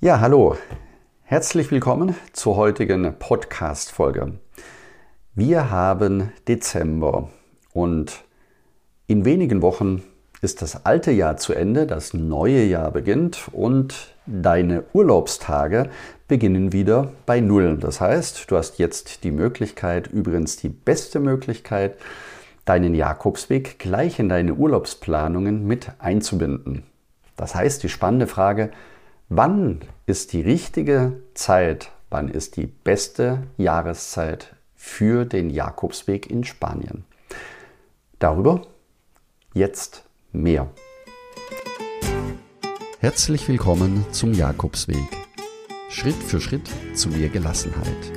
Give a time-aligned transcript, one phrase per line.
[0.00, 0.56] Ja, hallo.
[1.24, 4.34] Herzlich willkommen zur heutigen Podcast-Folge.
[5.34, 7.30] Wir haben Dezember
[7.72, 8.22] und
[9.08, 10.04] in wenigen Wochen
[10.40, 15.90] ist das alte Jahr zu Ende, das neue Jahr beginnt und deine Urlaubstage
[16.28, 17.76] beginnen wieder bei Null.
[17.78, 21.96] Das heißt, du hast jetzt die Möglichkeit, übrigens die beste Möglichkeit,
[22.64, 26.84] deinen Jakobsweg gleich in deine Urlaubsplanungen mit einzubinden.
[27.34, 28.70] Das heißt, die spannende Frage,
[29.28, 37.04] wann ist die richtige Zeit, wann ist die beste Jahreszeit für den Jakobsweg in Spanien?
[38.18, 38.62] Darüber
[39.52, 40.68] jetzt mehr.
[43.00, 44.96] Herzlich willkommen zum Jakobsweg.
[45.90, 48.12] Schritt für Schritt zu mehr Gelassenheit.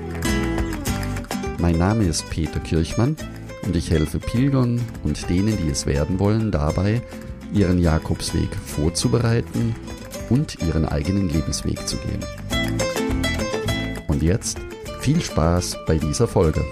[1.59, 3.15] Mein Name ist Peter Kirchmann
[3.63, 7.01] und ich helfe Pilgern und denen, die es werden wollen, dabei,
[7.53, 9.75] ihren Jakobsweg vorzubereiten
[10.31, 12.23] und ihren eigenen Lebensweg zu gehen.
[14.07, 14.59] Und jetzt
[15.01, 16.63] viel Spaß bei dieser Folge.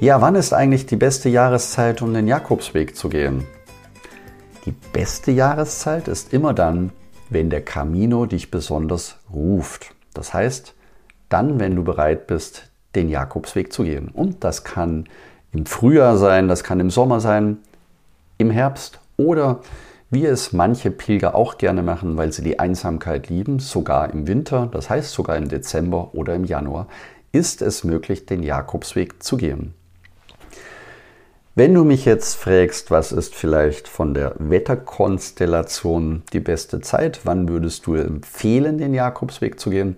[0.00, 3.44] Ja, wann ist eigentlich die beste Jahreszeit, um den Jakobsweg zu gehen?
[4.64, 6.90] Die beste Jahreszeit ist immer dann,
[7.28, 9.94] wenn der Camino dich besonders ruft.
[10.14, 10.74] Das heißt,
[11.28, 14.08] dann, wenn du bereit bist, den Jakobsweg zu gehen.
[14.08, 15.08] Und das kann
[15.52, 17.58] im Frühjahr sein, das kann im Sommer sein,
[18.38, 19.60] im Herbst oder
[20.10, 24.68] wie es manche Pilger auch gerne machen, weil sie die Einsamkeit lieben, sogar im Winter,
[24.72, 26.88] das heißt sogar im Dezember oder im Januar,
[27.30, 29.74] ist es möglich, den Jakobsweg zu gehen.
[31.56, 37.48] Wenn du mich jetzt fragst, was ist vielleicht von der Wetterkonstellation die beste Zeit, wann
[37.48, 39.96] würdest du empfehlen, den Jakobsweg zu gehen,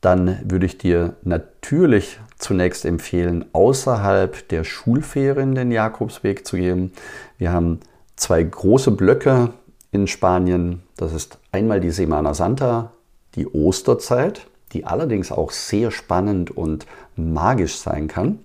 [0.00, 6.92] dann würde ich dir natürlich zunächst empfehlen, außerhalb der Schulferien den Jakobsweg zu gehen.
[7.38, 7.78] Wir haben
[8.16, 9.50] zwei große Blöcke
[9.92, 10.82] in Spanien.
[10.96, 12.90] Das ist einmal die Semana Santa,
[13.36, 18.40] die Osterzeit, die allerdings auch sehr spannend und magisch sein kann.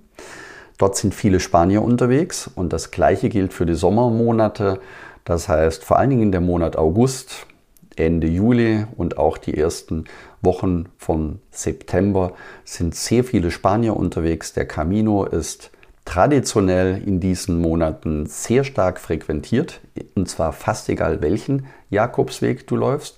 [0.78, 4.80] Dort sind viele Spanier unterwegs und das gleiche gilt für die Sommermonate.
[5.26, 7.48] Das heißt vor allen Dingen der Monat August,
[7.96, 10.06] Ende Juli und auch die ersten
[10.42, 12.34] Wochen von September
[12.64, 14.54] sind sehr viele Spanier unterwegs.
[14.54, 15.72] Der Camino ist
[16.06, 19.82] traditionell in diesen Monaten sehr stark frequentiert
[20.16, 23.18] und zwar fast egal welchen Jakobsweg du läufst,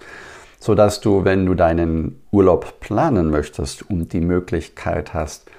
[0.60, 5.52] sodass du, wenn du deinen Urlaub planen möchtest und die Möglichkeit hast,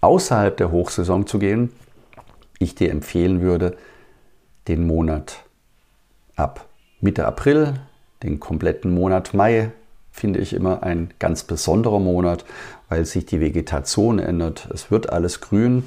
[0.00, 1.72] außerhalb der Hochsaison zu gehen,
[2.58, 3.76] ich dir empfehlen würde,
[4.68, 5.44] den Monat
[6.34, 6.66] ab
[7.00, 7.74] Mitte April,
[8.22, 9.70] den kompletten Monat Mai,
[10.10, 12.44] finde ich immer ein ganz besonderer Monat,
[12.88, 14.68] weil sich die Vegetation ändert.
[14.72, 15.84] Es wird alles grün.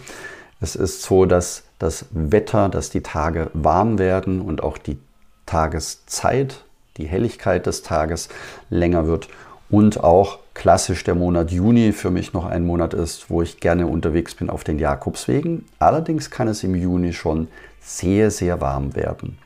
[0.62, 5.00] Es ist so, dass das Wetter, dass die Tage warm werden und auch die
[5.46, 6.64] Tageszeit,
[6.98, 8.30] die Helligkeit des Tages
[8.70, 9.30] länger wird
[9.70, 13.88] und auch klassisch der Monat Juni für mich noch ein Monat ist, wo ich gerne
[13.88, 15.64] unterwegs bin auf den Jakobswegen.
[15.80, 17.48] Allerdings kann es im Juni schon
[17.80, 19.38] sehr, sehr warm werden.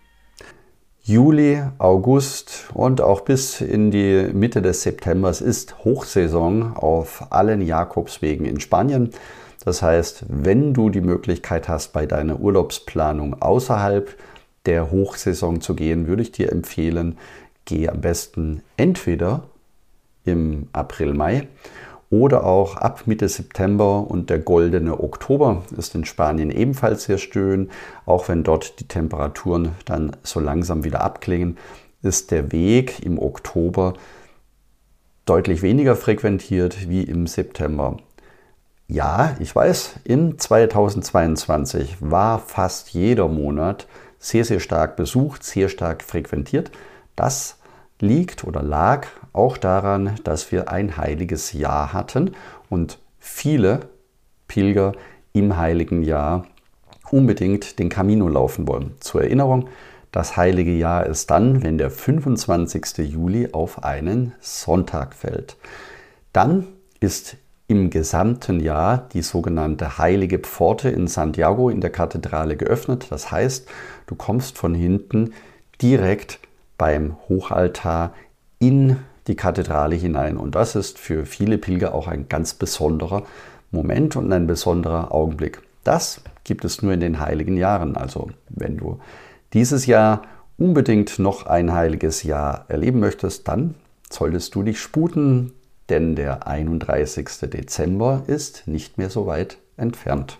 [1.03, 8.47] Juli, August und auch bis in die Mitte des Septembers ist Hochsaison auf allen Jakobswegen
[8.47, 9.11] in Spanien.
[9.65, 14.17] Das heißt, wenn du die Möglichkeit hast, bei deiner Urlaubsplanung außerhalb
[14.65, 17.19] der Hochsaison zu gehen, würde ich dir empfehlen,
[17.65, 19.43] geh am besten entweder
[20.25, 21.47] im April, Mai
[22.09, 27.71] oder auch ab Mitte September und der goldene Oktober ist in Spanien ebenfalls sehr schön.
[28.05, 31.57] Auch wenn dort die Temperaturen dann so langsam wieder abklingen,
[32.03, 33.93] ist der Weg im Oktober
[35.25, 37.97] deutlich weniger frequentiert wie im September.
[38.87, 43.87] Ja, ich weiß, in 2022 war fast jeder Monat
[44.19, 46.69] sehr, sehr stark besucht, sehr stark frequentiert.
[47.15, 47.57] Das
[47.99, 52.31] liegt oder lag auch daran, dass wir ein heiliges Jahr hatten
[52.69, 53.81] und viele
[54.47, 54.93] Pilger
[55.31, 56.45] im heiligen Jahr
[57.11, 58.91] unbedingt den Camino laufen wollen.
[58.99, 59.69] Zur Erinnerung,
[60.11, 62.99] das heilige Jahr ist dann, wenn der 25.
[62.99, 65.57] Juli auf einen Sonntag fällt.
[66.33, 66.67] Dann
[66.99, 67.37] ist
[67.67, 73.07] im gesamten Jahr die sogenannte heilige Pforte in Santiago in der Kathedrale geöffnet.
[73.09, 73.67] Das heißt,
[74.05, 75.33] du kommst von hinten
[75.81, 76.39] direkt
[76.77, 78.13] beim Hochaltar
[78.59, 78.97] in
[79.27, 80.37] die Kathedrale hinein.
[80.37, 83.23] Und das ist für viele Pilger auch ein ganz besonderer
[83.71, 85.61] Moment und ein besonderer Augenblick.
[85.83, 87.97] Das gibt es nur in den heiligen Jahren.
[87.97, 88.99] Also wenn du
[89.53, 90.23] dieses Jahr
[90.57, 93.75] unbedingt noch ein heiliges Jahr erleben möchtest, dann
[94.09, 95.53] solltest du dich sputen.
[95.89, 97.27] denn der 31.
[97.49, 100.39] Dezember ist nicht mehr so weit entfernt.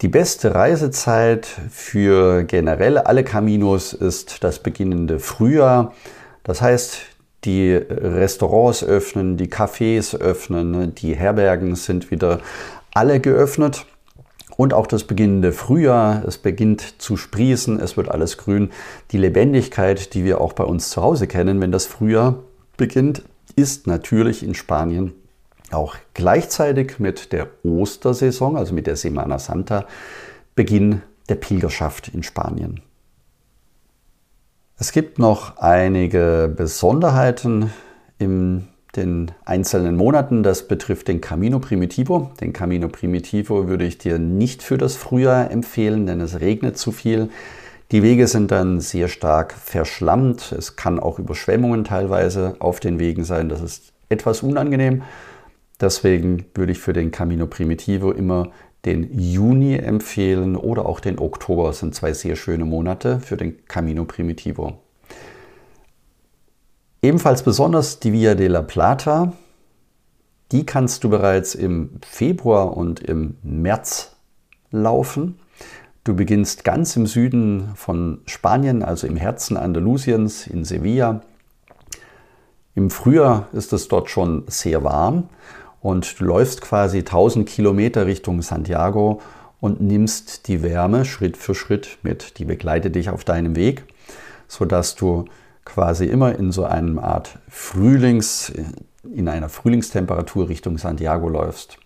[0.00, 5.92] Die beste Reisezeit für generell alle Caminos ist das beginnende Frühjahr.
[6.44, 7.00] Das heißt,
[7.44, 12.38] die Restaurants öffnen, die Cafés öffnen, die Herbergen sind wieder
[12.94, 13.86] alle geöffnet.
[14.56, 18.70] Und auch das beginnende Frühjahr, es beginnt zu sprießen, es wird alles grün.
[19.10, 22.44] Die Lebendigkeit, die wir auch bei uns zu Hause kennen, wenn das Frühjahr
[22.76, 23.24] beginnt,
[23.56, 25.12] ist natürlich in Spanien
[25.72, 29.86] auch gleichzeitig mit der Ostersaison, also mit der Semana Santa,
[30.54, 32.80] Beginn der Pilgerschaft in Spanien.
[34.78, 37.72] Es gibt noch einige Besonderheiten
[38.18, 40.42] in den einzelnen Monaten.
[40.42, 42.30] Das betrifft den Camino Primitivo.
[42.40, 46.92] Den Camino Primitivo würde ich dir nicht für das Frühjahr empfehlen, denn es regnet zu
[46.92, 47.28] viel.
[47.90, 50.52] Die Wege sind dann sehr stark verschlammt.
[50.52, 53.48] Es kann auch Überschwemmungen teilweise auf den Wegen sein.
[53.48, 55.02] Das ist etwas unangenehm.
[55.80, 58.50] Deswegen würde ich für den Camino Primitivo immer
[58.84, 61.68] den Juni empfehlen oder auch den Oktober.
[61.68, 64.80] Das sind zwei sehr schöne Monate für den Camino Primitivo.
[67.02, 69.32] Ebenfalls besonders die Via de la Plata.
[70.50, 74.16] Die kannst du bereits im Februar und im März
[74.70, 75.38] laufen.
[76.02, 81.20] Du beginnst ganz im Süden von Spanien, also im Herzen Andalusiens, in Sevilla.
[82.74, 85.28] Im Frühjahr ist es dort schon sehr warm
[85.80, 89.20] und du läufst quasi 1000 Kilometer Richtung Santiago
[89.60, 92.38] und nimmst die Wärme Schritt für Schritt mit.
[92.38, 93.84] Die begleitet dich auf deinem Weg,
[94.46, 95.24] sodass du
[95.64, 98.52] quasi immer in so einem Art Frühlings,
[99.14, 101.78] in einer Frühlingstemperatur Richtung Santiago läufst.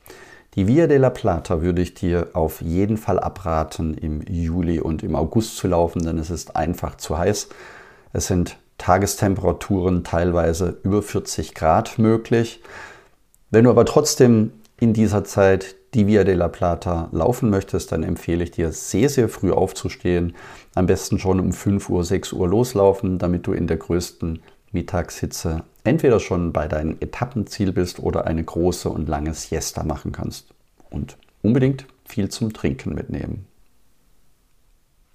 [0.54, 5.02] Die Via de la Plata würde ich dir auf jeden Fall abraten, im Juli und
[5.02, 7.48] im August zu laufen, denn es ist einfach zu heiß.
[8.12, 12.60] Es sind Tagestemperaturen teilweise über 40 Grad möglich.
[13.52, 14.50] Wenn du aber trotzdem
[14.80, 19.10] in dieser Zeit die Via de la Plata laufen möchtest, dann empfehle ich dir sehr,
[19.10, 20.34] sehr früh aufzustehen.
[20.74, 24.40] Am besten schon um 5 Uhr, 6 Uhr loslaufen, damit du in der größten
[24.72, 30.54] Mittagshitze entweder schon bei deinem Etappenziel bist oder eine große und lange Siesta machen kannst.
[30.88, 33.46] Und unbedingt viel zum Trinken mitnehmen.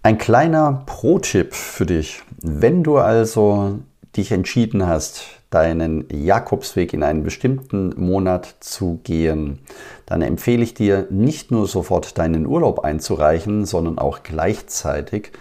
[0.04, 2.22] Ein kleiner Pro-Tipp für dich.
[2.44, 3.80] Wenn du also
[4.16, 9.60] dich entschieden hast, deinen Jakobsweg in einen bestimmten Monat zu gehen,
[10.06, 15.32] dann empfehle ich dir nicht nur sofort deinen Urlaub einzureichen, sondern auch gleichzeitig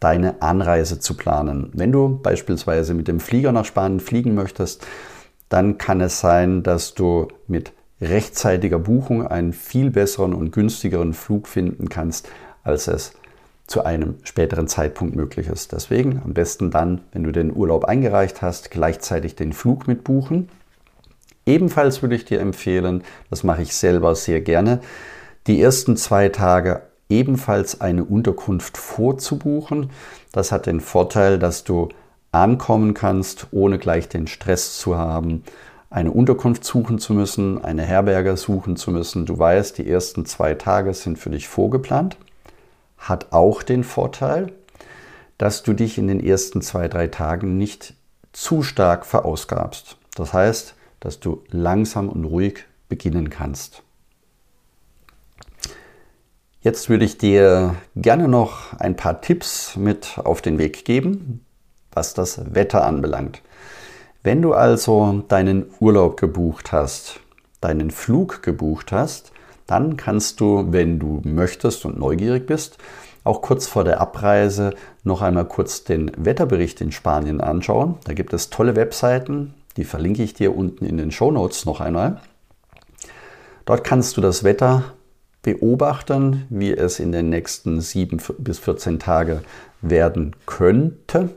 [0.00, 1.70] deine Anreise zu planen.
[1.74, 4.84] Wenn du beispielsweise mit dem Flieger nach Spanien fliegen möchtest,
[5.48, 11.46] dann kann es sein, dass du mit rechtzeitiger Buchung einen viel besseren und günstigeren Flug
[11.46, 12.28] finden kannst,
[12.64, 13.14] als es
[13.72, 15.72] zu einem späteren Zeitpunkt möglich ist.
[15.72, 20.50] Deswegen am besten dann, wenn du den Urlaub eingereicht hast, gleichzeitig den Flug mit buchen.
[21.46, 24.80] Ebenfalls würde ich dir empfehlen, das mache ich selber sehr gerne,
[25.46, 29.88] die ersten zwei Tage ebenfalls eine Unterkunft vorzubuchen.
[30.32, 31.88] Das hat den Vorteil, dass du
[32.30, 35.44] ankommen kannst, ohne gleich den Stress zu haben,
[35.88, 39.24] eine Unterkunft suchen zu müssen, eine Herberge suchen zu müssen.
[39.24, 42.18] Du weißt, die ersten zwei Tage sind für dich vorgeplant
[43.02, 44.52] hat auch den Vorteil,
[45.38, 47.94] dass du dich in den ersten zwei, drei Tagen nicht
[48.32, 49.96] zu stark verausgabst.
[50.14, 53.82] Das heißt, dass du langsam und ruhig beginnen kannst.
[56.60, 61.44] Jetzt würde ich dir gerne noch ein paar Tipps mit auf den Weg geben,
[61.90, 63.42] was das Wetter anbelangt.
[64.22, 67.18] Wenn du also deinen Urlaub gebucht hast,
[67.60, 69.31] deinen Flug gebucht hast,
[69.66, 72.78] dann kannst du, wenn du möchtest und neugierig bist,
[73.24, 77.96] auch kurz vor der Abreise noch einmal kurz den Wetterbericht in Spanien anschauen.
[78.04, 81.80] Da gibt es tolle Webseiten, die verlinke ich dir unten in den Show Notes noch
[81.80, 82.20] einmal.
[83.64, 84.84] Dort kannst du das Wetter
[85.42, 89.40] beobachten, wie es in den nächsten 7 bis 14 Tagen
[89.80, 91.30] werden könnte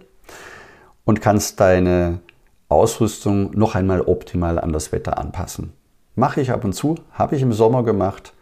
[1.06, 2.20] und kannst deine
[2.68, 5.74] Ausrüstung noch einmal optimal an das Wetter anpassen.
[6.16, 8.34] Mache ich ab und zu, habe ich im Sommer gemacht.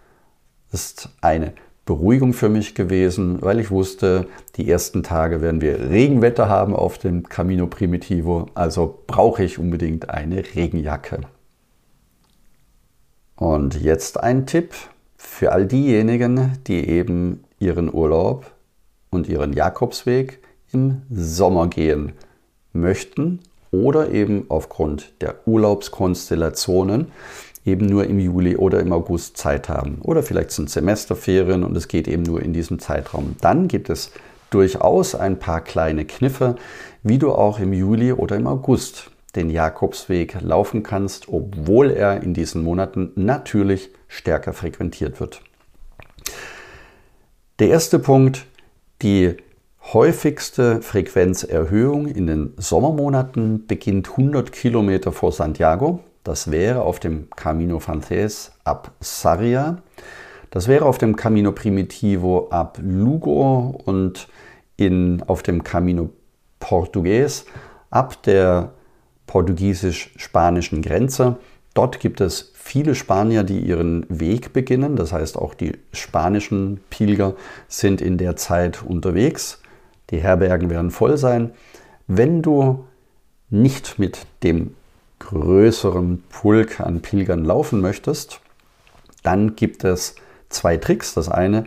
[0.72, 1.54] Ist eine
[1.86, 6.98] Beruhigung für mich gewesen, weil ich wusste, die ersten Tage werden wir Regenwetter haben auf
[6.98, 11.22] dem Camino Primitivo, also brauche ich unbedingt eine Regenjacke.
[13.36, 14.74] Und jetzt ein Tipp
[15.18, 18.52] für all diejenigen, die eben ihren Urlaub
[19.10, 20.40] und ihren Jakobsweg
[20.72, 22.14] im Sommer gehen
[22.72, 23.40] möchten
[23.72, 27.08] oder eben aufgrund der Urlaubskonstellationen
[27.66, 30.00] eben nur im Juli oder im August Zeit haben.
[30.02, 33.36] Oder vielleicht sind Semesterferien und es geht eben nur in diesem Zeitraum.
[33.42, 34.12] Dann gibt es
[34.50, 36.56] durchaus ein paar kleine Kniffe,
[37.02, 42.34] wie du auch im Juli oder im August den Jakobsweg laufen kannst, obwohl er in
[42.34, 45.42] diesen Monaten natürlich stärker frequentiert wird.
[47.60, 48.46] Der erste Punkt,
[49.02, 49.38] die
[49.92, 56.00] häufigste Frequenzerhöhung in den Sommermonaten beginnt 100 Kilometer vor Santiago.
[56.24, 59.78] Das wäre auf dem Camino Frances ab Sarria.
[60.52, 64.28] Das wäre auf dem Camino Primitivo ab Lugo und
[64.78, 66.10] in, auf dem Camino
[66.60, 67.46] Portugues
[67.90, 68.72] ab der
[69.28, 71.38] portugiesisch-spanischen Grenze.
[71.74, 74.96] Dort gibt es viele Spanier, die ihren Weg beginnen.
[74.96, 77.36] Das heißt, auch die spanischen Pilger
[77.68, 79.62] sind in der Zeit unterwegs.
[80.12, 81.52] Die Herbergen werden voll sein.
[82.08, 82.86] Wenn du
[83.50, 84.76] nicht mit dem
[85.30, 88.40] größeren Pulk an Pilgern laufen möchtest,
[89.24, 90.16] dann gibt es
[90.50, 91.14] zwei Tricks.
[91.14, 91.66] Das eine,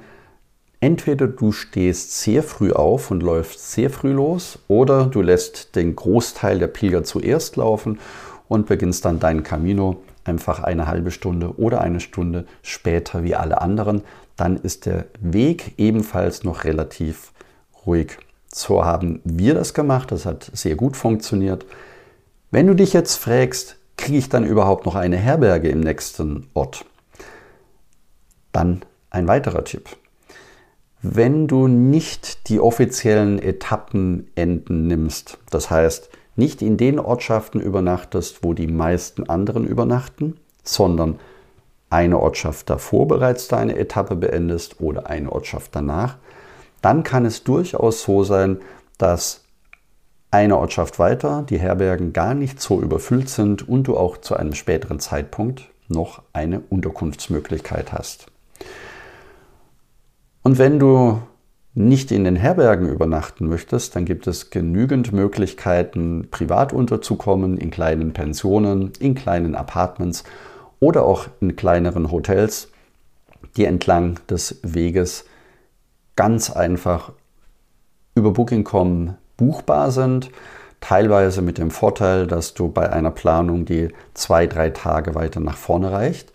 [0.80, 5.96] entweder du stehst sehr früh auf und läufst sehr früh los oder du lässt den
[5.96, 7.98] Großteil der Pilger zuerst laufen
[8.48, 13.60] und beginnst dann deinen Camino einfach eine halbe Stunde oder eine Stunde später wie alle
[13.60, 14.02] anderen.
[14.36, 17.32] Dann ist der Weg ebenfalls noch relativ
[17.86, 18.18] ruhig.
[18.52, 21.66] So haben wir das gemacht, das hat sehr gut funktioniert.
[22.56, 26.86] Wenn du dich jetzt fragst, kriege ich dann überhaupt noch eine Herberge im nächsten Ort?
[28.50, 29.90] Dann ein weiterer Tipp.
[31.02, 38.54] Wenn du nicht die offiziellen Etappenenden nimmst, das heißt nicht in den Ortschaften übernachtest, wo
[38.54, 41.18] die meisten anderen übernachten, sondern
[41.90, 46.16] eine Ortschaft davor bereits deine Etappe beendest oder eine Ortschaft danach,
[46.80, 48.60] dann kann es durchaus so sein,
[48.96, 49.45] dass
[50.36, 54.52] eine Ortschaft weiter die Herbergen gar nicht so überfüllt sind und du auch zu einem
[54.52, 58.26] späteren Zeitpunkt noch eine Unterkunftsmöglichkeit hast.
[60.42, 61.22] Und wenn du
[61.72, 68.12] nicht in den Herbergen übernachten möchtest, dann gibt es genügend Möglichkeiten, privat unterzukommen, in kleinen
[68.12, 70.24] Pensionen, in kleinen Apartments
[70.80, 72.70] oder auch in kleineren Hotels,
[73.56, 75.24] die entlang des Weges
[76.14, 77.12] ganz einfach
[78.14, 80.30] über Booking.com buchbar sind.
[80.80, 85.56] Teilweise mit dem Vorteil, dass du bei einer Planung, die zwei, drei Tage weiter nach
[85.56, 86.32] vorne reicht,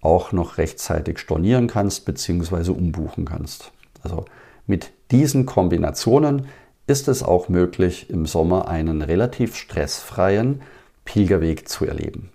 [0.00, 2.70] auch noch rechtzeitig stornieren kannst bzw.
[2.70, 3.72] umbuchen kannst.
[4.02, 4.24] Also
[4.66, 6.46] mit diesen Kombinationen
[6.86, 10.62] ist es auch möglich, im Sommer einen relativ stressfreien
[11.04, 12.30] Pilgerweg zu erleben.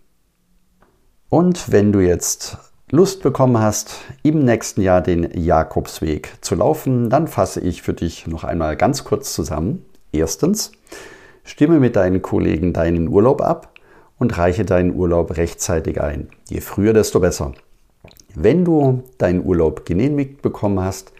[1.29, 2.57] Und wenn du jetzt
[2.91, 8.27] Lust bekommen hast, im nächsten Jahr den Jakobsweg zu laufen, dann fasse ich für dich
[8.27, 9.83] noch einmal ganz kurz zusammen.
[10.17, 10.71] Erstens,
[11.43, 13.73] stimme mit deinen Kollegen deinen Urlaub ab
[14.17, 16.29] und reiche deinen Urlaub rechtzeitig ein.
[16.49, 17.51] Je früher, desto besser.
[18.33, 21.11] Wenn du deinen Urlaub genehmigt bekommen hast,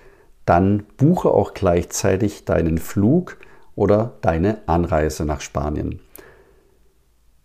[0.46, 3.38] dann buche auch gleichzeitig deinen Flug
[3.76, 6.00] oder deine Anreise nach Spanien.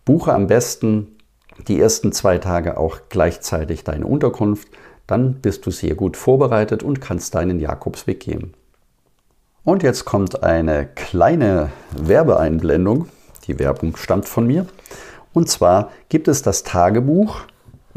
[0.05, 1.17] Buche am besten
[1.67, 4.69] die ersten zwei Tage auch gleichzeitig deine Unterkunft,
[5.07, 8.55] dann bist du sehr gut vorbereitet und kannst deinen Jakobsweg gehen.
[9.63, 13.09] Und jetzt kommt eine kleine Werbeeinblendung.
[13.47, 14.67] Die Werbung stammt von mir.
[15.35, 17.43] Und zwar gibt es das Tagebuch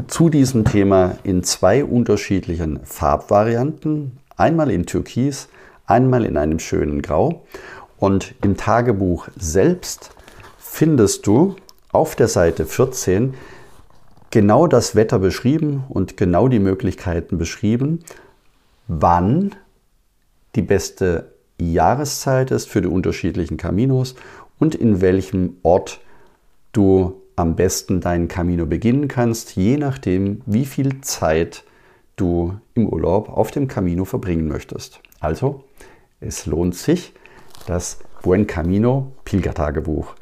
[0.06, 4.18] zu diesem Thema in zwei unterschiedlichen Farbvarianten.
[4.36, 5.48] Einmal in Türkis,
[5.86, 7.46] einmal in einem schönen Grau.
[7.98, 10.10] Und im Tagebuch selbst
[10.58, 11.56] findest du
[11.92, 13.34] auf der Seite 14
[14.30, 18.00] genau das Wetter beschrieben und genau die Möglichkeiten beschrieben,
[18.86, 19.54] wann
[20.56, 24.14] die beste Jahreszeit ist für die unterschiedlichen Caminos
[24.58, 26.00] und in welchem Ort
[26.72, 31.64] du am besten deinen Camino beginnen kannst, je nachdem, wie viel Zeit
[32.16, 35.00] du im Urlaub auf dem Camino verbringen möchtest.
[35.20, 35.64] Also,
[36.20, 37.12] es lohnt sich,
[37.66, 40.14] das Buen Camino Pilgertagebuch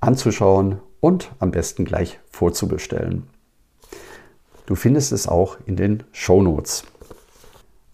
[0.00, 3.24] anzuschauen und am besten gleich vorzubestellen.
[4.66, 6.84] Du findest es auch in den Show Notes.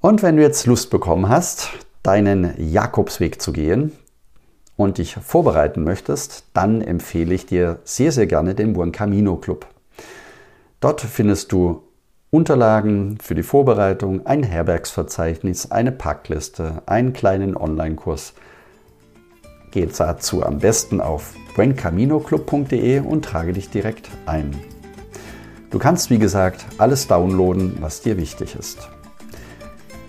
[0.00, 1.71] Und wenn du jetzt Lust bekommen hast,
[2.02, 3.92] deinen Jakobsweg zu gehen,
[4.76, 9.66] und dich vorbereiten möchtest, dann empfehle ich dir sehr, sehr gerne den Buen Camino Club.
[10.80, 11.82] Dort findest du
[12.30, 18.32] Unterlagen für die Vorbereitung, ein Herbergsverzeichnis, eine Packliste, einen kleinen Online-Kurs.
[19.71, 24.59] Geh dazu am besten auf buencaminoclub.de und trage dich direkt ein.
[25.71, 28.88] Du kannst, wie gesagt, alles downloaden, was dir wichtig ist.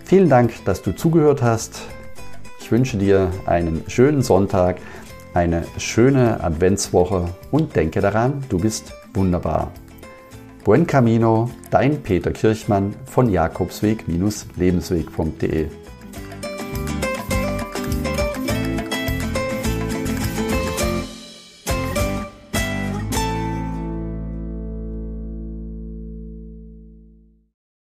[0.06, 1.84] Vielen Dank, dass du zugehört hast.
[2.60, 4.80] Ich wünsche dir einen schönen Sonntag,
[5.34, 9.72] eine schöne Adventswoche und denke daran, du bist wunderbar.
[10.64, 15.68] Buen Camino, dein Peter Kirchmann von Jakobsweg-lebensweg.de